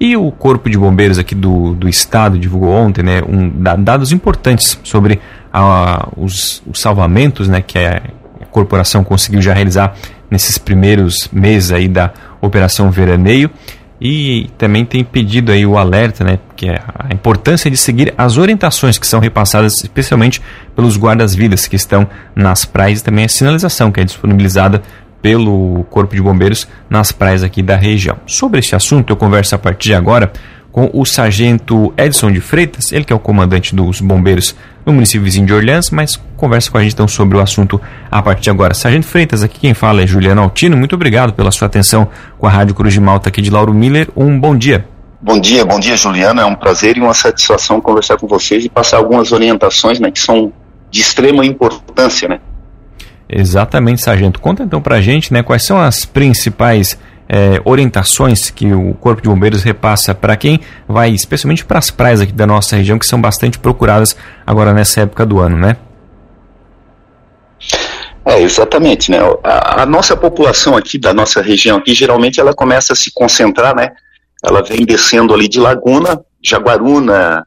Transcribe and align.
E 0.00 0.16
o 0.16 0.32
Corpo 0.32 0.70
de 0.70 0.78
Bombeiros 0.78 1.18
aqui 1.18 1.34
do, 1.34 1.74
do 1.74 1.86
Estado 1.86 2.38
divulgou 2.38 2.70
ontem 2.70 3.02
né, 3.02 3.20
um, 3.22 3.50
dados 3.82 4.12
importantes 4.12 4.80
sobre 4.82 5.20
a, 5.52 6.08
os, 6.16 6.62
os 6.66 6.80
salvamentos 6.80 7.48
né, 7.48 7.60
que 7.60 7.78
a 7.78 8.00
corporação 8.50 9.04
conseguiu 9.04 9.42
já 9.42 9.52
realizar 9.52 9.94
nesses 10.30 10.56
primeiros 10.56 11.28
meses 11.30 11.70
aí 11.70 11.86
da 11.86 12.14
Operação 12.40 12.90
Veraneio. 12.90 13.50
E 14.00 14.48
também 14.56 14.86
tem 14.86 15.04
pedido 15.04 15.52
aí 15.52 15.66
o 15.66 15.76
alerta, 15.76 16.24
né, 16.24 16.38
que 16.56 16.70
é 16.70 16.80
a 16.98 17.12
importância 17.12 17.70
de 17.70 17.76
seguir 17.76 18.14
as 18.16 18.38
orientações 18.38 18.96
que 18.96 19.06
são 19.06 19.20
repassadas 19.20 19.84
especialmente 19.84 20.40
pelos 20.74 20.96
guardas-vidas 20.96 21.66
que 21.66 21.76
estão 21.76 22.08
nas 22.34 22.64
praias. 22.64 23.00
E 23.00 23.04
também 23.04 23.26
a 23.26 23.28
sinalização 23.28 23.92
que 23.92 24.00
é 24.00 24.04
disponibilizada 24.04 24.80
pelo 25.22 25.84
Corpo 25.90 26.14
de 26.14 26.22
Bombeiros 26.22 26.66
nas 26.88 27.12
praias 27.12 27.42
aqui 27.42 27.62
da 27.62 27.76
região. 27.76 28.16
Sobre 28.26 28.60
esse 28.60 28.74
assunto 28.74 29.12
eu 29.12 29.16
converso 29.16 29.54
a 29.54 29.58
partir 29.58 29.88
de 29.88 29.94
agora 29.94 30.32
com 30.72 30.88
o 30.92 31.04
sargento 31.04 31.92
Edson 31.96 32.30
de 32.30 32.40
Freitas, 32.40 32.92
ele 32.92 33.04
que 33.04 33.12
é 33.12 33.16
o 33.16 33.18
comandante 33.18 33.74
dos 33.74 34.00
bombeiros 34.00 34.54
no 34.86 34.92
município 34.92 35.24
vizinho 35.24 35.46
de 35.46 35.52
Orleans, 35.52 35.90
mas 35.90 36.20
conversa 36.36 36.70
com 36.70 36.78
a 36.78 36.82
gente 36.82 36.92
então 36.92 37.08
sobre 37.08 37.36
o 37.36 37.40
assunto 37.40 37.80
a 38.10 38.22
partir 38.22 38.42
de 38.42 38.50
agora. 38.50 38.72
Sargento 38.72 39.06
Freitas, 39.06 39.42
aqui 39.42 39.58
quem 39.58 39.74
fala 39.74 40.02
é 40.02 40.06
Juliano 40.06 40.40
Altino, 40.40 40.76
muito 40.76 40.94
obrigado 40.94 41.32
pela 41.32 41.50
sua 41.50 41.66
atenção 41.66 42.08
com 42.38 42.46
a 42.46 42.50
Rádio 42.50 42.74
Cruz 42.74 42.94
de 42.94 43.00
Malta 43.00 43.28
aqui 43.28 43.42
de 43.42 43.50
Lauro 43.50 43.74
Miller, 43.74 44.08
um 44.16 44.38
bom 44.38 44.56
dia. 44.56 44.86
Bom 45.20 45.38
dia, 45.38 45.64
bom 45.66 45.78
dia 45.78 45.96
Juliano, 45.96 46.40
é 46.40 46.44
um 46.44 46.54
prazer 46.54 46.96
e 46.96 47.00
uma 47.00 47.12
satisfação 47.12 47.80
conversar 47.80 48.16
com 48.16 48.26
vocês 48.26 48.64
e 48.64 48.68
passar 48.68 48.98
algumas 48.98 49.32
orientações 49.32 50.00
né, 50.00 50.10
que 50.10 50.20
são 50.20 50.52
de 50.90 51.00
extrema 51.00 51.44
importância, 51.44 52.28
né? 52.28 52.40
Exatamente, 53.32 54.02
Sargento. 54.02 54.40
Conta 54.40 54.64
então 54.64 54.82
pra 54.82 55.00
gente, 55.00 55.32
né, 55.32 55.42
quais 55.42 55.64
são 55.64 55.80
as 55.80 56.04
principais 56.04 56.98
é, 57.28 57.60
orientações 57.64 58.50
que 58.50 58.72
o 58.72 58.92
Corpo 58.94 59.22
de 59.22 59.28
Bombeiros 59.28 59.62
repassa 59.62 60.12
para 60.12 60.36
quem 60.36 60.58
vai, 60.88 61.10
especialmente 61.10 61.64
para 61.64 61.78
as 61.78 61.88
praias 61.88 62.20
aqui 62.20 62.32
da 62.32 62.44
nossa 62.44 62.74
região, 62.74 62.98
que 62.98 63.06
são 63.06 63.20
bastante 63.20 63.56
procuradas 63.56 64.16
agora 64.44 64.74
nessa 64.74 65.02
época 65.02 65.24
do 65.24 65.38
ano, 65.38 65.56
né? 65.56 65.76
É, 68.24 68.42
exatamente, 68.42 69.12
né? 69.12 69.18
A, 69.44 69.82
a, 69.82 69.86
nossa 69.86 70.16
população 70.16 70.76
aqui, 70.76 70.98
da 70.98 71.14
nossa 71.14 71.40
região 71.40 71.78
aqui, 71.78 71.94
geralmente 71.94 72.40
ela 72.40 72.52
começa 72.52 72.94
a 72.94 72.96
se 72.96 73.12
concentrar, 73.14 73.76
né? 73.76 73.90
Ela 74.42 74.60
vem 74.60 74.84
descendo 74.84 75.32
ali 75.32 75.46
de 75.46 75.60
Laguna, 75.60 76.20
Jaguaruna, 76.42 77.46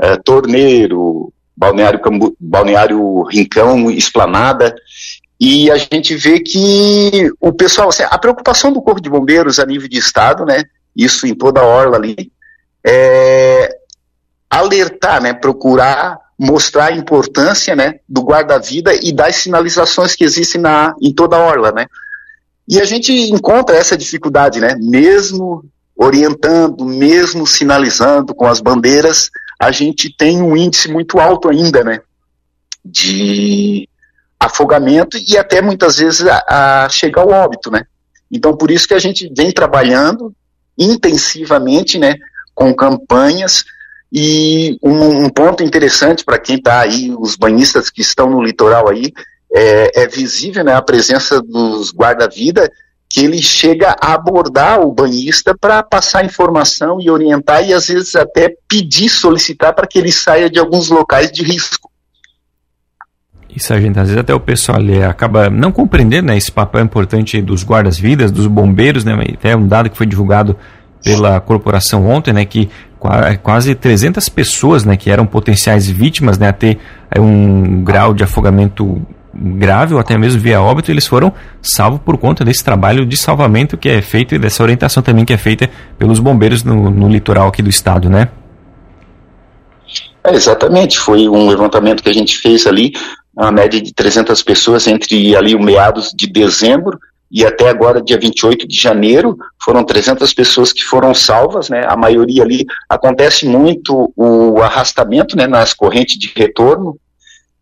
é, 0.00 0.16
Torneiro, 0.16 1.32
Balneário, 1.56 2.00
Cambu, 2.00 2.36
Balneário 2.38 3.22
Rincão, 3.22 3.90
Esplanada, 3.90 4.74
e 5.40 5.70
a 5.70 5.76
gente 5.76 6.14
vê 6.14 6.40
que 6.40 7.30
o 7.40 7.52
pessoal, 7.52 7.88
assim, 7.88 8.04
a 8.04 8.18
preocupação 8.18 8.72
do 8.72 8.82
Corpo 8.82 9.00
de 9.00 9.10
Bombeiros 9.10 9.58
a 9.58 9.66
nível 9.66 9.88
de 9.88 9.98
Estado, 9.98 10.44
né, 10.44 10.64
isso 10.94 11.26
em 11.26 11.34
toda 11.34 11.60
a 11.60 11.66
orla 11.66 11.96
ali, 11.96 12.32
é 12.84 13.68
alertar, 14.50 15.22
né, 15.22 15.34
procurar 15.34 16.18
mostrar 16.38 16.86
a 16.86 16.92
importância, 16.92 17.74
né, 17.74 18.00
do 18.08 18.22
guarda-vida 18.22 18.92
e 18.94 19.12
das 19.12 19.36
sinalizações 19.36 20.14
que 20.14 20.24
existem 20.24 20.60
na, 20.60 20.94
em 21.00 21.12
toda 21.12 21.36
a 21.36 21.40
orla, 21.40 21.72
né. 21.72 21.86
E 22.68 22.80
a 22.80 22.84
gente 22.84 23.12
encontra 23.12 23.76
essa 23.76 23.96
dificuldade, 23.96 24.60
né, 24.60 24.76
mesmo 24.78 25.64
orientando, 25.96 26.84
mesmo 26.84 27.46
sinalizando 27.46 28.34
com 28.34 28.46
as 28.46 28.60
bandeiras, 28.60 29.30
a 29.58 29.70
gente 29.70 30.14
tem 30.14 30.42
um 30.42 30.56
índice 30.56 30.90
muito 30.90 31.18
alto 31.18 31.48
ainda, 31.48 31.82
né, 31.82 32.00
de 32.84 33.88
afogamento 34.38 35.18
e 35.18 35.36
até 35.36 35.60
muitas 35.60 35.96
vezes 35.96 36.26
a, 36.26 36.84
a 36.84 36.88
chegar 36.88 37.22
ao 37.22 37.30
óbito, 37.30 37.70
né? 37.70 37.84
Então, 38.30 38.56
por 38.56 38.70
isso 38.70 38.86
que 38.86 38.94
a 38.94 38.98
gente 38.98 39.32
vem 39.34 39.50
trabalhando 39.50 40.34
intensivamente, 40.78 41.98
né, 41.98 42.16
com 42.54 42.74
campanhas 42.74 43.64
e 44.12 44.78
um, 44.82 45.24
um 45.24 45.28
ponto 45.30 45.62
interessante 45.62 46.24
para 46.24 46.38
quem 46.38 46.56
está 46.56 46.80
aí, 46.80 47.14
os 47.18 47.36
banhistas 47.36 47.90
que 47.90 48.02
estão 48.02 48.30
no 48.30 48.42
litoral 48.42 48.88
aí, 48.88 49.12
é, 49.52 50.02
é 50.02 50.06
visível, 50.06 50.64
né, 50.64 50.74
a 50.74 50.82
presença 50.82 51.40
dos 51.40 51.92
guarda-vida 51.92 52.70
que 53.08 53.24
ele 53.24 53.40
chega 53.40 53.96
a 54.00 54.14
abordar 54.14 54.80
o 54.80 54.92
banhista 54.92 55.56
para 55.58 55.82
passar 55.82 56.24
informação 56.24 57.00
e 57.00 57.10
orientar 57.10 57.66
e 57.66 57.72
às 57.72 57.86
vezes 57.86 58.14
até 58.16 58.54
pedir, 58.68 59.08
solicitar 59.08 59.74
para 59.74 59.86
que 59.86 59.98
ele 59.98 60.12
saia 60.12 60.50
de 60.50 60.58
alguns 60.58 60.88
locais 60.88 61.30
de 61.30 61.42
risco. 61.42 61.90
Isso, 63.56 63.72
gente, 63.80 63.98
às 63.98 64.08
vezes 64.08 64.20
até 64.20 64.34
o 64.34 64.40
pessoal 64.40 64.76
ali 64.76 65.02
acaba 65.02 65.48
não 65.48 65.72
compreendendo 65.72 66.26
né, 66.26 66.36
esse 66.36 66.52
papel 66.52 66.82
importante 66.82 67.40
dos 67.40 67.64
guardas-vidas, 67.64 68.30
dos 68.30 68.46
bombeiros, 68.46 69.02
né, 69.02 69.16
até 69.32 69.56
um 69.56 69.66
dado 69.66 69.88
que 69.88 69.96
foi 69.96 70.06
divulgado 70.06 70.56
pela 71.02 71.40
corporação 71.40 72.06
ontem, 72.06 72.34
né, 72.34 72.44
que 72.44 72.68
quase 73.42 73.74
300 73.74 74.28
pessoas, 74.28 74.84
né, 74.84 74.96
que 74.96 75.10
eram 75.10 75.24
potenciais 75.24 75.88
vítimas, 75.88 76.36
né, 76.36 76.48
a 76.48 76.52
ter 76.52 76.78
é, 77.10 77.20
um 77.20 77.82
grau 77.82 78.12
de 78.12 78.24
afogamento 78.24 79.00
grave 79.38 79.94
ou 79.94 80.00
até 80.00 80.16
mesmo 80.16 80.40
via 80.40 80.60
óbito, 80.60 80.90
eles 80.90 81.06
foram 81.06 81.32
salvos 81.60 82.00
por 82.04 82.16
conta 82.16 82.44
desse 82.44 82.64
trabalho 82.64 83.04
de 83.04 83.16
salvamento 83.16 83.76
que 83.76 83.88
é 83.88 84.00
feito 84.00 84.34
e 84.34 84.38
dessa 84.38 84.62
orientação 84.62 85.02
também 85.02 85.24
que 85.24 85.32
é 85.32 85.38
feita 85.38 85.70
pelos 85.98 86.18
bombeiros 86.18 86.64
no, 86.64 86.90
no 86.90 87.08
litoral 87.08 87.48
aqui 87.48 87.62
do 87.62 87.70
estado, 87.70 88.08
né? 88.08 88.28
É, 90.24 90.34
exatamente, 90.34 90.98
foi 90.98 91.28
um 91.28 91.48
levantamento 91.48 92.02
que 92.02 92.08
a 92.08 92.14
gente 92.14 92.36
fez 92.38 92.66
ali 92.66 92.92
uma 93.36 93.52
média 93.52 93.80
de 93.80 93.92
300 93.92 94.42
pessoas 94.42 94.86
entre 94.86 95.36
ali 95.36 95.54
o 95.54 95.62
meados 95.62 96.10
de 96.14 96.26
dezembro 96.26 96.98
e 97.30 97.44
até 97.44 97.68
agora, 97.68 98.00
dia 98.00 98.18
28 98.18 98.68
de 98.68 98.80
janeiro, 98.80 99.36
foram 99.60 99.84
300 99.84 100.32
pessoas 100.32 100.72
que 100.72 100.82
foram 100.82 101.12
salvas, 101.12 101.68
né? 101.68 101.84
A 101.86 101.96
maioria 101.96 102.42
ali 102.42 102.64
acontece 102.88 103.46
muito 103.46 104.12
o 104.16 104.62
arrastamento, 104.62 105.36
né, 105.36 105.46
nas 105.46 105.74
correntes 105.74 106.18
de 106.18 106.32
retorno 106.34 106.96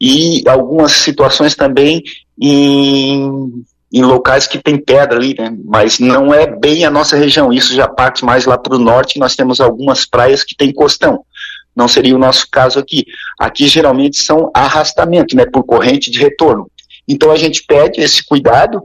e 0.05 0.49
algumas 0.49 0.93
situações 0.93 1.55
também 1.55 2.03
em, 2.39 3.65
em 3.93 4.03
locais 4.03 4.47
que 4.47 4.59
tem 4.59 4.77
pedra 4.77 5.17
ali, 5.17 5.35
né? 5.39 5.57
Mas 5.65 5.99
não 5.99 6.35
é 6.35 6.47
bem 6.47 6.85
a 6.85 6.91
nossa 6.91 7.17
região. 7.17 7.53
Isso 7.53 7.75
já 7.75 7.89
parte 7.89 8.25
mais 8.25 8.45
lá 8.45 8.59
para 8.59 8.77
o 8.77 8.79
norte. 8.79 9.19
Nós 9.19 9.35
temos 9.35 9.61
algumas 9.61 10.05
praias 10.05 10.45
que 10.45 10.55
tem 10.55 10.73
costão 10.73 11.25
não 11.75 11.89
seria 11.89 12.15
o 12.15 12.19
nosso 12.19 12.49
caso 12.51 12.79
aqui. 12.79 13.05
Aqui 13.39 13.67
geralmente 13.67 14.19
são 14.19 14.51
arrastamento, 14.55 15.35
né, 15.35 15.45
por 15.45 15.65
corrente 15.65 16.11
de 16.11 16.21
retorno. 16.21 16.71
Então 17.09 17.31
a 17.31 17.37
gente 17.37 17.65
pede 17.65 18.01
esse 18.01 18.25
cuidado 18.25 18.83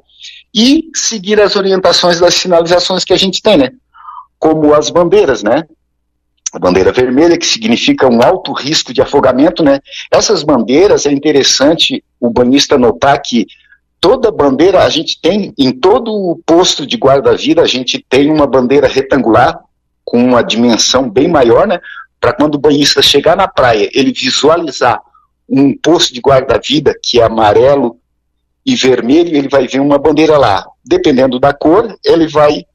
e 0.53 0.85
seguir 0.95 1.39
as 1.39 1.55
orientações 1.55 2.19
das 2.19 2.33
sinalizações 2.33 3.03
que 3.03 3.13
a 3.13 3.17
gente 3.17 3.41
tem, 3.41 3.57
né? 3.57 3.69
Como 4.39 4.73
as 4.73 4.89
bandeiras, 4.89 5.43
né? 5.43 5.65
A 6.51 6.59
bandeira 6.59 6.91
vermelha, 6.91 7.37
que 7.37 7.45
significa 7.45 8.07
um 8.07 8.21
alto 8.23 8.51
risco 8.53 8.93
de 8.93 9.01
afogamento, 9.01 9.63
né? 9.63 9.79
Essas 10.11 10.43
bandeiras, 10.43 11.05
é 11.05 11.11
interessante 11.11 12.03
o 12.19 12.29
banhista 12.29 12.77
notar 12.77 13.21
que 13.21 13.45
toda 14.01 14.31
bandeira, 14.31 14.83
a 14.83 14.89
gente 14.89 15.21
tem, 15.21 15.53
em 15.57 15.71
todo 15.71 16.11
o 16.11 16.41
posto 16.45 16.87
de 16.87 16.97
guarda-vida, 16.97 17.61
a 17.61 17.67
gente 17.67 18.03
tem 18.09 18.31
uma 18.31 18.47
bandeira 18.47 18.87
retangular, 18.87 19.59
com 20.03 20.17
uma 20.17 20.41
dimensão 20.41 21.07
bem 21.07 21.27
maior, 21.27 21.67
né? 21.67 21.79
para 22.19 22.33
quando 22.33 22.55
o 22.55 22.59
banhista 22.59 23.01
chegar 23.01 23.35
na 23.35 23.47
praia, 23.47 23.89
ele 23.93 24.11
visualizar 24.11 25.01
um 25.47 25.75
posto 25.77 26.13
de 26.13 26.19
guarda-vida 26.19 26.93
que 27.01 27.19
é 27.19 27.23
amarelo 27.23 27.97
e 28.65 28.75
vermelho, 28.75 29.35
ele 29.35 29.47
vai 29.47 29.67
ver 29.67 29.79
uma 29.79 29.97
bandeira 29.97 30.37
lá. 30.37 30.65
Dependendo 30.85 31.39
da 31.39 31.53
cor, 31.53 31.97
ele 32.03 32.27
vai 32.27 32.65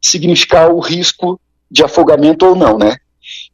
significar 0.00 0.70
o 0.70 0.80
risco 0.80 1.38
de 1.70 1.84
afogamento 1.84 2.46
ou 2.46 2.56
não, 2.56 2.78
né? 2.78 2.96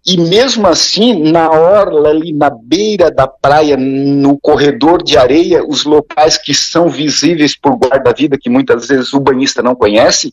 E 0.07 0.17
mesmo 0.17 0.67
assim, 0.67 1.31
na 1.31 1.51
orla 1.51 2.09
ali, 2.09 2.33
na 2.33 2.49
beira 2.49 3.11
da 3.11 3.27
praia, 3.27 3.77
no 3.77 4.39
corredor 4.39 5.03
de 5.03 5.19
areia, 5.19 5.63
os 5.65 5.85
locais 5.85 6.39
que 6.39 6.55
são 6.55 6.89
visíveis 6.89 7.59
por 7.59 7.77
guarda-vida, 7.77 8.39
que 8.41 8.49
muitas 8.49 8.89
vezes 8.89 9.13
o 9.13 9.21
banhista 9.21 9.63
não 9.63 9.75
conhece, 9.75 10.33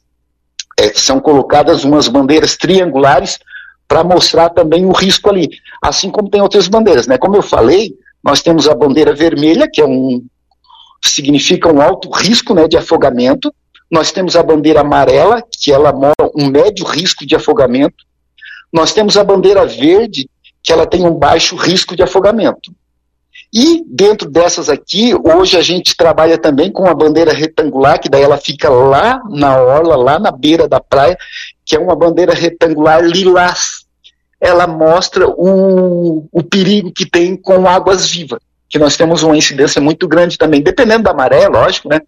é, 0.79 0.93
são 0.93 1.19
colocadas 1.19 1.83
umas 1.83 2.07
bandeiras 2.07 2.55
triangulares 2.55 3.39
para 3.87 4.03
mostrar 4.03 4.49
também 4.49 4.85
o 4.85 4.91
risco 4.91 5.29
ali, 5.29 5.49
assim 5.81 6.09
como 6.09 6.29
tem 6.29 6.41
outras 6.41 6.67
bandeiras, 6.67 7.07
né? 7.07 7.17
Como 7.17 7.35
eu 7.35 7.41
falei, 7.41 7.93
nós 8.23 8.41
temos 8.41 8.67
a 8.67 8.75
bandeira 8.75 9.13
vermelha, 9.13 9.69
que 9.71 9.81
é 9.81 9.85
um 9.85 10.25
significa 11.03 11.71
um 11.71 11.81
alto 11.81 12.09
risco, 12.09 12.53
né, 12.53 12.67
de 12.67 12.77
afogamento. 12.77 13.53
Nós 13.89 14.11
temos 14.11 14.35
a 14.35 14.43
bandeira 14.43 14.81
amarela, 14.81 15.41
que 15.41 15.71
ela 15.71 15.93
mostra 15.93 16.29
um 16.35 16.47
médio 16.47 16.85
risco 16.85 17.25
de 17.25 17.35
afogamento. 17.35 18.05
Nós 18.71 18.93
temos 18.93 19.17
a 19.17 19.23
bandeira 19.23 19.65
verde, 19.65 20.29
que 20.61 20.71
ela 20.71 20.85
tem 20.85 21.05
um 21.05 21.13
baixo 21.13 21.55
risco 21.55 21.95
de 21.95 22.03
afogamento. 22.03 22.71
E 23.53 23.83
dentro 23.87 24.29
dessas 24.29 24.69
aqui, 24.69 25.13
hoje 25.15 25.57
a 25.57 25.61
gente 25.61 25.95
trabalha 25.95 26.37
também 26.37 26.71
com 26.71 26.85
a 26.85 26.93
bandeira 26.93 27.31
retangular, 27.31 27.99
que 27.99 28.09
daí 28.09 28.21
ela 28.21 28.37
fica 28.37 28.69
lá 28.69 29.21
na 29.29 29.57
orla, 29.57 29.95
lá 29.95 30.19
na 30.19 30.31
beira 30.31 30.67
da 30.67 30.79
praia, 30.79 31.17
que 31.65 31.75
é 31.75 31.79
uma 31.79 31.95
bandeira 31.95 32.33
retangular 32.33 33.01
lilás. 33.01 33.85
Ela 34.39 34.67
mostra 34.67 35.27
o, 35.27 36.27
o 36.31 36.43
perigo 36.43 36.91
que 36.91 37.09
tem 37.09 37.35
com 37.37 37.67
águas 37.67 38.07
vivas, 38.07 38.39
que 38.69 38.77
nós 38.77 38.97
temos 38.97 39.23
uma 39.23 39.37
incidência 39.37 39.81
muito 39.81 40.07
grande 40.07 40.37
também, 40.37 40.61
dependendo 40.61 41.03
da 41.03 41.13
maré, 41.13 41.47
lógico, 41.47 41.87
né? 41.87 42.01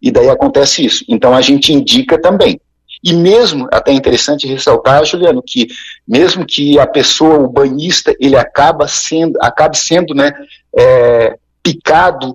E 0.00 0.10
daí 0.10 0.28
acontece 0.28 0.84
isso. 0.84 1.04
Então 1.08 1.34
a 1.34 1.40
gente 1.40 1.72
indica 1.72 2.20
também. 2.20 2.58
E 3.04 3.12
mesmo, 3.12 3.68
até 3.70 3.90
é 3.90 3.94
interessante 3.94 4.46
ressaltar, 4.46 5.04
Juliano, 5.04 5.42
que 5.46 5.68
mesmo 6.08 6.46
que 6.46 6.78
a 6.78 6.86
pessoa, 6.86 7.38
o 7.38 7.48
banhista, 7.48 8.16
ele 8.18 8.34
acaba 8.34 8.88
sendo, 8.88 9.38
acabe 9.42 9.76
sendo 9.76 10.14
né, 10.14 10.32
é, 10.74 11.36
picado 11.62 12.34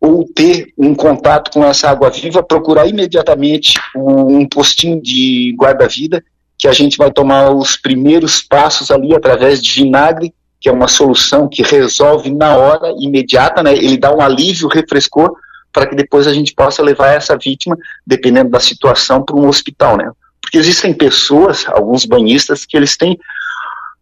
ou 0.00 0.24
ter 0.32 0.72
um 0.78 0.94
contato 0.94 1.50
com 1.50 1.64
essa 1.64 1.90
água 1.90 2.08
viva, 2.08 2.40
procurar 2.40 2.86
imediatamente 2.86 3.74
um 3.96 4.46
postinho 4.46 5.02
de 5.02 5.52
guarda-vida, 5.58 6.22
que 6.56 6.68
a 6.68 6.72
gente 6.72 6.96
vai 6.96 7.10
tomar 7.10 7.50
os 7.50 7.76
primeiros 7.76 8.40
passos 8.40 8.92
ali 8.92 9.12
através 9.12 9.60
de 9.60 9.82
vinagre, 9.82 10.32
que 10.60 10.68
é 10.68 10.72
uma 10.72 10.86
solução 10.86 11.48
que 11.48 11.62
resolve 11.64 12.30
na 12.30 12.56
hora, 12.56 12.94
imediata, 13.00 13.60
né? 13.60 13.74
Ele 13.74 13.98
dá 13.98 14.14
um 14.14 14.20
alívio, 14.20 14.68
refrescor, 14.68 15.34
para 15.76 15.86
que 15.86 15.94
depois 15.94 16.26
a 16.26 16.32
gente 16.32 16.54
possa 16.54 16.82
levar 16.82 17.12
essa 17.12 17.36
vítima, 17.36 17.76
dependendo 18.06 18.48
da 18.48 18.58
situação, 18.58 19.22
para 19.22 19.36
um 19.36 19.46
hospital, 19.46 19.98
né? 19.98 20.10
Porque 20.40 20.56
existem 20.56 20.94
pessoas, 20.94 21.66
alguns 21.68 22.06
banhistas, 22.06 22.64
que 22.64 22.78
eles 22.78 22.96
têm, 22.96 23.18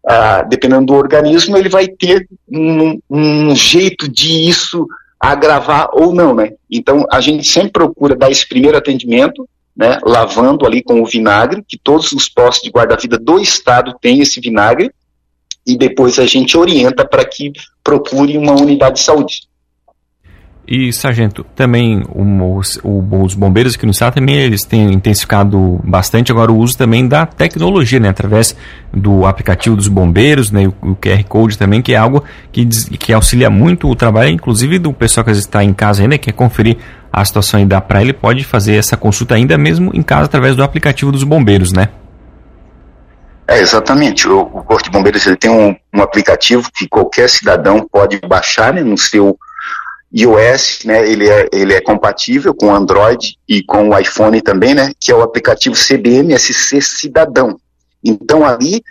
ah, 0.06 0.43
dependendo 0.43 0.87
do 0.87 0.94
organismo, 0.94 1.56
ele 1.56 1.69
vai 1.69 1.88
ter 1.88 2.29
um, 2.49 3.00
um 3.11 3.56
jeito 3.56 4.09
de 4.09 4.49
isso 4.49 4.87
agravar 5.19 5.88
ou 5.93 6.15
não, 6.15 6.32
né? 6.32 6.53
Então 6.71 7.05
a 7.11 7.21
gente 7.21 7.44
sempre 7.44 7.73
procura 7.73 8.15
dar 8.15 8.31
esse 8.31 8.49
primeiro 8.49 8.79
atendimento, 8.79 9.49
né? 9.77 9.99
Lavando 10.05 10.65
ali 10.65 10.81
com 10.81 11.03
o 11.03 11.06
vinagre, 11.06 11.65
que 11.67 11.77
todos 11.77 12.12
os 12.12 12.29
postos 12.29 12.62
de 12.62 12.70
guarda-vida 12.70 13.19
do 13.19 13.41
estado 13.41 13.97
têm 14.00 14.20
esse 14.20 14.41
vinagre, 14.41 14.93
e 15.67 15.77
depois 15.77 16.20
a 16.20 16.27
gente 16.27 16.56
orienta 16.56 17.05
para 17.05 17.25
que 17.25 17.50
procure 17.82 18.38
uma 18.38 18.53
unidade 18.53 19.00
de 19.00 19.03
saúde. 19.03 19.49
E, 20.67 20.91
Sargento, 20.95 21.45
também 21.55 22.03
um, 22.15 22.57
os, 22.57 22.81
os, 22.83 23.35
bombeiros 23.35 23.75
aqui 23.75 23.85
no 23.85 23.93
estado 23.93 24.15
também 24.15 24.37
eles 24.37 24.63
têm 24.63 24.95
intensificado 24.95 25.79
bastante 25.85 26.33
agora 26.33 26.51
o 26.51 26.57
uso 26.57 26.79
também 26.79 27.07
da 27.07 27.27
tecnologia, 27.27 28.01
né? 28.01 28.09
Através 28.09 28.57
do 28.91 29.27
aplicativo 29.27 29.77
dos 29.77 29.89
bombeiros, 29.89 30.51
né? 30.51 30.67
O, 30.67 30.93
o 30.93 30.97
QR 30.97 31.23
Code 31.25 31.59
também, 31.59 31.83
que 31.83 31.93
é 31.93 31.99
algo 31.99 32.25
que, 32.51 32.65
que 32.97 33.13
auxilia 33.13 33.51
muito 33.51 33.91
o 33.91 33.95
trabalho, 33.95 34.31
inclusive 34.31 34.79
do 34.79 34.91
pessoal 34.91 35.23
que 35.23 35.33
está 35.33 35.63
em 35.63 35.75
casa 35.75 36.03
ainda, 36.03 36.17
quer 36.17 36.33
conferir 36.33 36.79
a 37.13 37.23
situação 37.23 37.61
aí 37.61 37.67
da 37.67 37.83
praia, 37.83 38.05
ele 38.05 38.13
pode 38.15 38.43
fazer 38.43 38.77
essa 38.77 38.97
consulta 38.97 39.35
ainda 39.35 39.59
mesmo 39.59 39.91
em 39.93 40.03
casa 40.03 40.25
através 40.25 40.57
do 40.57 40.63
aplicativo 40.63 41.13
dos 41.13 41.25
bombeiros, 41.25 41.73
né? 41.73 41.91
É, 43.47 43.61
exatamente. 43.61 44.27
O, 44.27 44.41
o 44.41 44.63
Corpo 44.63 44.83
de 44.83 44.91
Bombeiros 44.91 45.27
ele 45.27 45.37
tem 45.37 45.51
um, 45.51 45.77
um 45.95 46.01
aplicativo 46.01 46.71
que 46.75 46.89
qualquer 46.89 47.29
cidadão 47.29 47.87
pode 47.93 48.19
baixar 48.27 48.73
né, 48.73 48.83
no 48.83 48.97
seu 48.97 49.39
iOS, 50.15 50.85
né, 50.85 51.09
ele 51.09 51.29
é, 51.29 51.49
ele 51.53 51.75
é 51.75 51.81
compatível 51.81 52.55
com 52.55 52.73
Android 52.73 53.37
e 53.49 53.63
com 53.65 53.89
o 53.89 53.99
iPhone 53.99 54.41
também, 54.41 54.75
né, 54.75 54.93
que 55.01 55.11
é 55.11 55.15
o 55.15 55.23
aplicativo 55.23 55.75
CBMSC 55.75 56.81
Cidadão. 56.81 57.59
Então 58.03 58.45
ali 58.45 58.83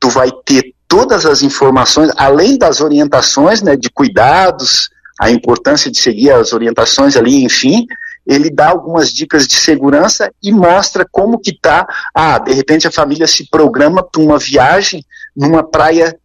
tu 0.00 0.08
vai 0.08 0.30
ter 0.44 0.74
todas 0.88 1.24
as 1.24 1.42
informações, 1.42 2.10
além 2.16 2.58
das 2.58 2.80
orientações, 2.80 3.62
né, 3.62 3.76
de 3.76 3.88
cuidados, 3.88 4.90
a 5.20 5.30
importância 5.30 5.90
de 5.90 5.98
seguir 5.98 6.32
as 6.32 6.52
orientações 6.52 7.16
ali, 7.16 7.44
enfim, 7.44 7.86
ele 8.26 8.50
dá 8.50 8.68
algumas 8.68 9.12
dicas 9.12 9.46
de 9.46 9.54
segurança 9.54 10.32
e 10.42 10.50
mostra 10.50 11.06
como 11.10 11.38
que 11.38 11.56
tá, 11.56 11.86
ah, 12.14 12.38
de 12.38 12.52
repente 12.52 12.88
a 12.88 12.92
família 12.92 13.26
se 13.26 13.48
programa 13.48 14.02
para 14.02 14.20
uma 14.20 14.38
viagem 14.38 15.04
numa 15.36 15.62
praia 15.62 16.16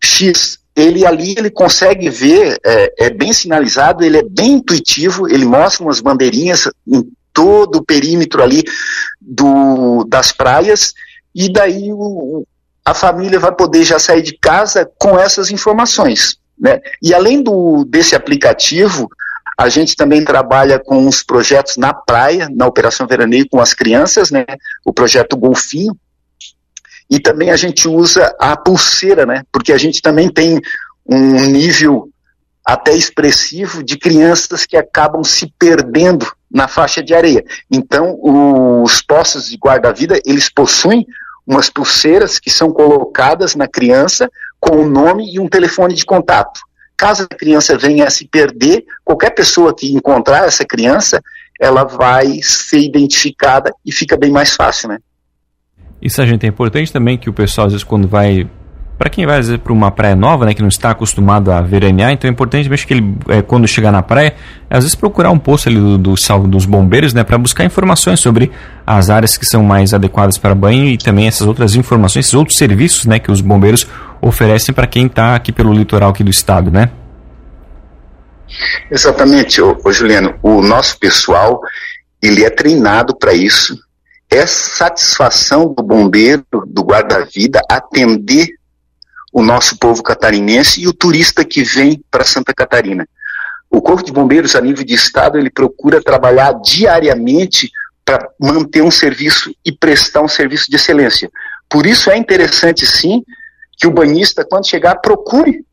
X, 0.00 0.58
ele 0.76 1.06
ali 1.06 1.34
ele 1.36 1.50
consegue 1.50 2.10
ver, 2.10 2.58
é, 2.64 3.06
é, 3.06 3.10
bem 3.10 3.32
sinalizado, 3.32 4.04
ele 4.04 4.18
é 4.18 4.22
bem 4.22 4.54
intuitivo, 4.54 5.28
ele 5.28 5.44
mostra 5.44 5.84
umas 5.84 6.00
bandeirinhas 6.00 6.68
em 6.86 7.08
todo 7.32 7.76
o 7.76 7.84
perímetro 7.84 8.42
ali 8.42 8.62
do, 9.20 10.04
das 10.04 10.32
praias, 10.32 10.92
e 11.34 11.52
daí 11.52 11.92
o, 11.92 12.46
a 12.84 12.94
família 12.94 13.38
vai 13.38 13.52
poder 13.52 13.84
já 13.84 13.98
sair 13.98 14.22
de 14.22 14.36
casa 14.38 14.88
com 14.98 15.18
essas 15.18 15.50
informações. 15.50 16.38
Né? 16.58 16.80
E 17.02 17.14
além 17.14 17.42
do, 17.42 17.84
desse 17.84 18.14
aplicativo, 18.14 19.08
a 19.58 19.68
gente 19.68 19.96
também 19.96 20.24
trabalha 20.24 20.78
com 20.78 21.06
os 21.06 21.22
projetos 21.22 21.76
na 21.76 21.94
praia, 21.94 22.48
na 22.52 22.66
Operação 22.66 23.06
Veraneio 23.06 23.48
com 23.48 23.60
as 23.60 23.72
crianças, 23.72 24.30
né? 24.30 24.44
o 24.84 24.92
projeto 24.92 25.36
Golfinho, 25.36 25.96
e 27.10 27.20
também 27.20 27.50
a 27.50 27.56
gente 27.56 27.86
usa 27.86 28.34
a 28.40 28.56
pulseira, 28.56 29.26
né? 29.26 29.42
Porque 29.52 29.72
a 29.72 29.78
gente 29.78 30.00
também 30.00 30.28
tem 30.28 30.60
um 31.06 31.46
nível 31.46 32.08
até 32.64 32.92
expressivo 32.94 33.82
de 33.82 33.98
crianças 33.98 34.64
que 34.64 34.76
acabam 34.76 35.22
se 35.22 35.52
perdendo 35.58 36.26
na 36.50 36.66
faixa 36.66 37.02
de 37.02 37.14
areia. 37.14 37.44
Então, 37.70 38.18
os 38.22 39.02
postos 39.02 39.48
de 39.50 39.56
guarda-vida, 39.56 40.18
eles 40.24 40.48
possuem 40.48 41.06
umas 41.46 41.68
pulseiras 41.68 42.38
que 42.38 42.48
são 42.48 42.72
colocadas 42.72 43.54
na 43.54 43.68
criança 43.68 44.30
com 44.58 44.76
o 44.76 44.88
nome 44.88 45.30
e 45.30 45.38
um 45.38 45.48
telefone 45.48 45.94
de 45.94 46.06
contato. 46.06 46.60
Caso 46.96 47.24
a 47.24 47.34
criança 47.34 47.76
venha 47.76 48.06
a 48.06 48.10
se 48.10 48.26
perder, 48.26 48.84
qualquer 49.04 49.30
pessoa 49.30 49.74
que 49.74 49.92
encontrar 49.92 50.46
essa 50.46 50.64
criança, 50.64 51.20
ela 51.60 51.84
vai 51.84 52.40
ser 52.42 52.78
identificada 52.78 53.74
e 53.84 53.92
fica 53.92 54.16
bem 54.16 54.30
mais 54.30 54.54
fácil, 54.54 54.88
né? 54.88 54.98
Isso 56.04 56.20
a 56.20 56.26
gente 56.26 56.44
é 56.44 56.48
importante 56.50 56.92
também 56.92 57.16
que 57.16 57.30
o 57.30 57.32
pessoal 57.32 57.66
às 57.66 57.72
vezes 57.72 57.82
quando 57.82 58.06
vai 58.06 58.46
para 58.98 59.10
quem 59.10 59.26
vai 59.26 59.42
para 59.58 59.72
uma 59.72 59.90
praia 59.90 60.14
nova, 60.14 60.46
né, 60.46 60.54
que 60.54 60.62
não 60.62 60.68
está 60.68 60.90
acostumado 60.90 61.50
a 61.50 61.60
veranear, 61.60 62.12
então 62.12 62.28
é 62.28 62.32
importante 62.32 62.68
mesmo 62.68 62.86
que 62.86 62.94
ele, 62.94 63.14
é, 63.28 63.42
quando 63.42 63.66
chegar 63.66 63.90
na 63.90 64.02
praia, 64.02 64.34
às 64.70 64.84
vezes 64.84 64.94
procurar 64.94 65.30
um 65.30 65.38
posto 65.38 65.68
ali 65.68 65.78
do, 65.78 65.98
do 65.98 66.16
salvo 66.16 66.46
dos 66.46 66.64
bombeiros, 66.64 67.12
né, 67.12 67.24
para 67.24 67.36
buscar 67.36 67.64
informações 67.64 68.20
sobre 68.20 68.52
as 68.86 69.10
áreas 69.10 69.36
que 69.36 69.44
são 69.44 69.64
mais 69.64 69.92
adequadas 69.92 70.38
para 70.38 70.54
banho 70.54 70.84
e 70.84 70.96
também 70.96 71.26
essas 71.26 71.46
outras 71.46 71.74
informações, 71.74 72.26
esses 72.26 72.34
outros 72.34 72.56
serviços, 72.56 73.04
né, 73.04 73.18
que 73.18 73.32
os 73.32 73.40
bombeiros 73.40 73.84
oferecem 74.20 74.72
para 74.72 74.86
quem 74.86 75.06
está 75.06 75.34
aqui 75.34 75.50
pelo 75.50 75.72
litoral 75.72 76.10
aqui 76.10 76.22
do 76.22 76.30
estado, 76.30 76.70
né? 76.70 76.90
Exatamente, 78.88 79.60
ô 79.60 79.92
Juliano, 79.92 80.34
o 80.40 80.62
nosso 80.62 80.96
pessoal 81.00 81.60
ele 82.22 82.44
é 82.44 82.50
treinado 82.50 83.16
para 83.18 83.34
isso 83.34 83.76
é 84.34 84.46
satisfação 84.46 85.72
do 85.72 85.82
bombeiro, 85.82 86.44
do 86.66 86.82
guarda-vida, 86.82 87.60
atender 87.70 88.48
o 89.32 89.42
nosso 89.42 89.78
povo 89.78 90.02
catarinense 90.02 90.80
e 90.80 90.88
o 90.88 90.92
turista 90.92 91.44
que 91.44 91.62
vem 91.62 92.02
para 92.10 92.24
Santa 92.24 92.52
Catarina. 92.52 93.08
O 93.70 93.80
Corpo 93.80 94.04
de 94.04 94.12
Bombeiros, 94.12 94.54
a 94.54 94.60
nível 94.60 94.84
de 94.84 94.94
Estado, 94.94 95.38
ele 95.38 95.50
procura 95.50 96.02
trabalhar 96.02 96.52
diariamente 96.52 97.70
para 98.04 98.28
manter 98.38 98.82
um 98.82 98.90
serviço 98.90 99.54
e 99.64 99.72
prestar 99.72 100.22
um 100.22 100.28
serviço 100.28 100.70
de 100.70 100.76
excelência. 100.76 101.30
Por 101.68 101.86
isso 101.86 102.10
é 102.10 102.16
interessante, 102.16 102.86
sim, 102.86 103.24
que 103.76 103.86
o 103.86 103.90
banhista, 103.90 104.44
quando 104.44 104.68
chegar, 104.68 104.96
procure 104.96 105.64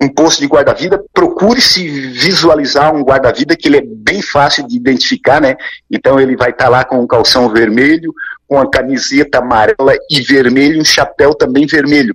um 0.00 0.08
posto 0.08 0.40
de 0.40 0.46
guarda-vida, 0.46 1.02
procure 1.12 1.60
se 1.60 1.88
visualizar 1.88 2.94
um 2.94 3.02
guarda-vida 3.02 3.56
que 3.56 3.68
ele 3.68 3.78
é 3.78 3.82
bem 3.84 4.20
fácil 4.20 4.66
de 4.66 4.76
identificar, 4.76 5.40
né? 5.40 5.56
Então 5.90 6.20
ele 6.20 6.36
vai 6.36 6.50
estar 6.50 6.64
tá 6.64 6.70
lá 6.70 6.84
com 6.84 7.00
um 7.00 7.06
calção 7.06 7.48
vermelho, 7.48 8.12
com 8.46 8.58
a 8.58 8.68
camiseta 8.68 9.38
amarela 9.38 9.94
e 10.10 10.20
vermelho, 10.20 10.80
um 10.80 10.84
chapéu 10.84 11.34
também 11.34 11.66
vermelho. 11.66 12.14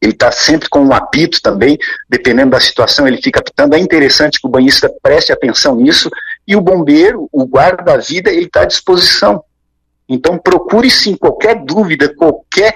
Ele 0.00 0.12
está 0.12 0.32
sempre 0.32 0.68
com 0.68 0.80
um 0.80 0.92
apito 0.92 1.40
também, 1.40 1.78
dependendo 2.08 2.50
da 2.50 2.60
situação, 2.60 3.06
ele 3.06 3.22
fica 3.22 3.38
apitando. 3.38 3.74
É 3.74 3.78
interessante 3.78 4.40
que 4.40 4.46
o 4.48 4.50
banhista 4.50 4.92
preste 5.00 5.32
atenção 5.32 5.76
nisso. 5.76 6.10
E 6.46 6.56
o 6.56 6.60
bombeiro, 6.60 7.28
o 7.30 7.44
guarda-vida, 7.44 8.28
ele 8.28 8.46
está 8.46 8.62
à 8.62 8.64
disposição. 8.64 9.44
Então 10.08 10.36
procure 10.36 10.90
sim 10.90 11.14
qualquer 11.14 11.64
dúvida, 11.64 12.12
qualquer 12.12 12.74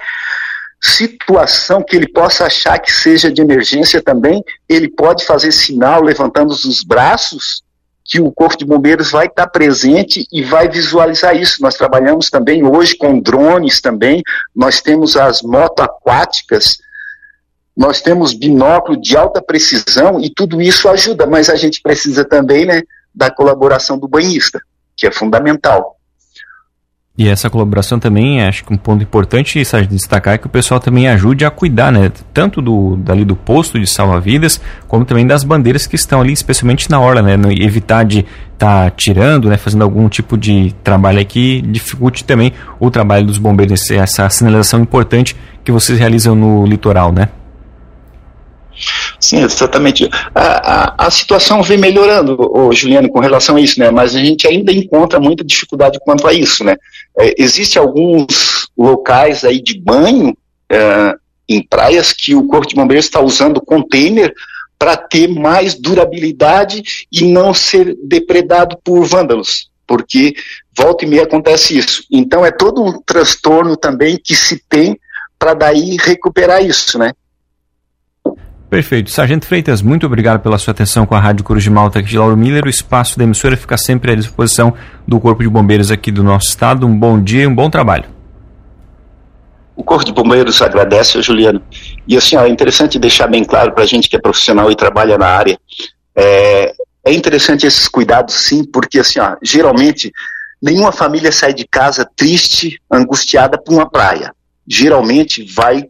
situação 0.81 1.83
que 1.83 1.95
ele 1.95 2.07
possa 2.07 2.45
achar 2.45 2.77
que 2.79 2.91
seja 2.91 3.31
de 3.31 3.41
emergência 3.41 4.01
também, 4.01 4.43
ele 4.69 4.89
pode 4.89 5.25
fazer 5.25 5.51
sinal 5.51 6.01
levantando 6.01 6.51
os 6.51 6.83
braços 6.83 7.63
que 8.07 8.21
o 8.21 8.31
Corpo 8.31 8.57
de 8.57 8.65
Bombeiros 8.65 9.11
vai 9.11 9.25
estar 9.25 9.47
presente 9.47 10.25
e 10.31 10.41
vai 10.41 10.69
visualizar 10.69 11.35
isso. 11.35 11.61
Nós 11.61 11.75
trabalhamos 11.75 12.29
também 12.29 12.63
hoje 12.63 12.95
com 12.95 13.19
drones 13.19 13.81
também, 13.81 14.23
nós 14.55 14.79
temos 14.79 15.17
as 15.17 15.41
moto 15.41 15.81
aquáticas, 15.81 16.77
nós 17.75 18.01
temos 18.01 18.33
binóculo 18.33 18.99
de 18.99 19.17
alta 19.17 19.41
precisão 19.41 20.21
e 20.21 20.29
tudo 20.29 20.61
isso 20.61 20.87
ajuda, 20.87 21.27
mas 21.27 21.49
a 21.49 21.55
gente 21.55 21.81
precisa 21.81 22.23
também 22.23 22.65
né, 22.65 22.81
da 23.13 23.29
colaboração 23.29 23.99
do 23.99 24.07
banhista, 24.07 24.61
que 24.95 25.05
é 25.05 25.11
fundamental. 25.11 25.96
E 27.17 27.27
essa 27.27 27.49
colaboração 27.49 27.97
também, 27.97 28.43
acho 28.43 28.63
que 28.63 28.71
um 28.71 28.77
ponto 28.77 29.01
importante 29.01 29.59
a 29.73 29.81
destacar 29.81 30.35
é 30.35 30.37
que 30.37 30.45
o 30.45 30.49
pessoal 30.49 30.79
também 30.79 31.07
ajude 31.07 31.45
a 31.45 31.49
cuidar, 31.49 31.91
né? 31.91 32.11
Tanto 32.31 32.61
do, 32.61 32.95
dali 32.97 33.25
do 33.25 33.35
posto 33.35 33.79
de 33.79 33.87
salva-vidas, 33.87 34.61
como 34.87 35.03
também 35.03 35.25
das 35.25 35.43
bandeiras 35.43 35.87
que 35.87 35.95
estão 35.95 36.21
ali, 36.21 36.31
especialmente 36.31 36.91
na 36.91 36.99
orla, 36.99 37.23
né? 37.23 37.35
Evitar 37.59 38.05
de 38.05 38.19
estar 38.53 38.83
tá 38.83 38.91
tirando, 38.91 39.49
né? 39.49 39.57
Fazendo 39.57 39.81
algum 39.81 40.07
tipo 40.07 40.37
de 40.37 40.75
trabalho 40.83 41.25
que 41.25 41.59
dificulte 41.63 42.23
também 42.23 42.53
o 42.79 42.91
trabalho 42.91 43.25
dos 43.25 43.39
bombeiros, 43.39 43.89
essa 43.89 44.29
sinalização 44.29 44.79
importante 44.79 45.35
que 45.63 45.71
vocês 45.71 45.97
realizam 45.97 46.35
no 46.35 46.67
litoral, 46.67 47.11
né? 47.11 47.29
Sim, 49.19 49.43
exatamente. 49.43 50.09
A, 50.33 51.03
a, 51.03 51.07
a, 51.07 51.11
situação 51.11 51.63
vem 51.63 51.77
melhorando, 51.77 52.37
ô, 52.39 52.71
Juliano, 52.71 53.09
com 53.09 53.19
relação 53.19 53.55
a 53.55 53.61
isso, 53.61 53.79
né? 53.79 53.89
Mas 53.89 54.15
a 54.15 54.19
gente 54.19 54.47
ainda 54.47 54.71
encontra 54.71 55.19
muita 55.19 55.43
dificuldade 55.43 55.99
quanto 56.01 56.27
a 56.27 56.33
isso, 56.33 56.63
né? 56.63 56.75
É, 57.17 57.33
Existem 57.37 57.81
alguns 57.81 58.69
locais 58.77 59.43
aí 59.43 59.61
de 59.61 59.79
banho 59.79 60.37
é, 60.69 61.15
em 61.49 61.61
praias 61.61 62.13
que 62.13 62.35
o 62.35 62.47
Corpo 62.47 62.67
de 62.67 62.75
Bombeiros 62.75 63.05
está 63.05 63.19
usando 63.19 63.61
container 63.61 64.33
para 64.77 64.95
ter 64.95 65.27
mais 65.27 65.73
durabilidade 65.73 66.83
e 67.11 67.23
não 67.23 67.53
ser 67.53 67.97
depredado 68.03 68.77
por 68.83 69.03
vândalos, 69.05 69.71
porque 69.87 70.35
volta 70.75 71.03
e 71.03 71.07
meia 71.07 71.23
acontece 71.23 71.75
isso. 71.75 72.03
Então 72.11 72.45
é 72.45 72.51
todo 72.51 72.83
um 72.83 73.01
transtorno 73.01 73.75
também 73.75 74.19
que 74.23 74.35
se 74.35 74.61
tem 74.69 74.99
para 75.39 75.53
daí 75.55 75.97
recuperar 75.99 76.63
isso, 76.63 76.99
né? 76.99 77.13
Perfeito. 78.69 79.09
Sargento 79.09 79.45
Freitas, 79.45 79.81
muito 79.81 80.05
obrigado 80.05 80.41
pela 80.41 80.57
sua 80.57 80.71
atenção 80.71 81.05
com 81.05 81.15
a 81.15 81.19
Rádio 81.19 81.45
Cruz 81.45 81.63
de 81.63 81.69
Malta 81.69 81.99
aqui 81.99 82.09
de 82.09 82.17
Lauro 82.17 82.35
Miller. 82.35 82.65
O 82.65 82.69
espaço 82.69 83.17
da 83.17 83.23
emissora 83.23 83.55
fica 83.55 83.77
sempre 83.77 84.11
à 84.11 84.15
disposição 84.15 84.73
do 85.07 85.21
Corpo 85.21 85.41
de 85.41 85.47
Bombeiros 85.47 85.89
aqui 85.89 86.11
do 86.11 86.21
nosso 86.21 86.49
estado. 86.49 86.85
Um 86.85 86.97
bom 86.97 87.21
dia 87.21 87.43
e 87.43 87.47
um 87.47 87.55
bom 87.55 87.69
trabalho. 87.69 88.05
O 89.73 89.83
Corpo 89.83 90.03
de 90.03 90.11
Bombeiros 90.11 90.61
agradece, 90.61 91.21
Juliano. 91.21 91.61
E 92.05 92.17
assim, 92.17 92.35
ó, 92.35 92.43
é 92.43 92.49
interessante 92.49 92.99
deixar 92.99 93.27
bem 93.27 93.45
claro 93.45 93.71
para 93.71 93.83
a 93.83 93.87
gente 93.87 94.09
que 94.09 94.17
é 94.17 94.19
profissional 94.19 94.69
e 94.69 94.75
trabalha 94.75 95.17
na 95.17 95.27
área. 95.27 95.57
É, 96.13 96.73
é 97.05 97.13
interessante 97.13 97.65
esses 97.65 97.87
cuidados, 97.87 98.35
sim, 98.35 98.65
porque 98.65 98.99
assim, 98.99 99.19
ó, 99.19 99.37
geralmente 99.41 100.11
nenhuma 100.61 100.91
família 100.91 101.31
sai 101.31 101.53
de 101.53 101.65
casa 101.65 102.09
triste, 102.17 102.81
angustiada 102.91 103.57
por 103.57 103.73
uma 103.73 103.89
praia. 103.89 104.33
Geralmente 104.67 105.45
vai 105.53 105.85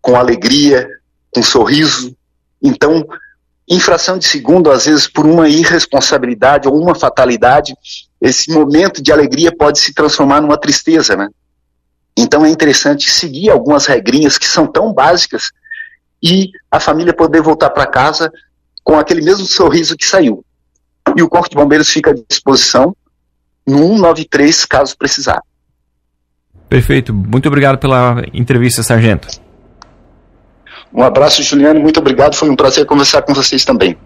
com 0.00 0.16
alegria, 0.16 0.88
com 1.32 1.42
sorriso. 1.42 2.14
Então, 2.62 3.04
infração 3.68 4.18
de 4.18 4.26
segundo, 4.26 4.70
às 4.70 4.86
vezes 4.86 5.06
por 5.06 5.26
uma 5.26 5.48
irresponsabilidade 5.48 6.68
ou 6.68 6.80
uma 6.80 6.94
fatalidade, 6.94 7.74
esse 8.20 8.52
momento 8.52 9.02
de 9.02 9.10
alegria 9.10 9.54
pode 9.54 9.78
se 9.78 9.94
transformar 9.94 10.40
numa 10.40 10.58
tristeza, 10.58 11.16
né? 11.16 11.28
Então 12.16 12.44
é 12.44 12.50
interessante 12.50 13.10
seguir 13.10 13.50
algumas 13.50 13.86
regrinhas 13.86 14.36
que 14.36 14.46
são 14.46 14.66
tão 14.66 14.92
básicas 14.92 15.50
e 16.22 16.50
a 16.70 16.78
família 16.78 17.14
poder 17.14 17.40
voltar 17.40 17.70
para 17.70 17.86
casa 17.86 18.30
com 18.84 18.98
aquele 18.98 19.22
mesmo 19.22 19.46
sorriso 19.46 19.96
que 19.96 20.04
saiu. 20.04 20.44
E 21.16 21.22
o 21.22 21.28
Corpo 21.28 21.48
de 21.48 21.56
Bombeiros 21.56 21.88
fica 21.88 22.10
à 22.10 22.14
disposição 22.28 22.94
no 23.66 23.78
193 23.78 24.64
caso 24.66 24.96
precisar. 24.96 25.40
Perfeito. 26.68 27.12
Muito 27.12 27.46
obrigado 27.48 27.78
pela 27.78 28.22
entrevista, 28.32 28.82
Sargento. 28.82 29.28
Um 30.94 31.02
abraço, 31.02 31.42
Juliano. 31.42 31.80
Muito 31.80 31.98
obrigado. 32.00 32.34
Foi 32.34 32.50
um 32.50 32.56
prazer 32.56 32.84
conversar 32.84 33.22
com 33.22 33.32
vocês 33.32 33.64
também. 33.64 33.96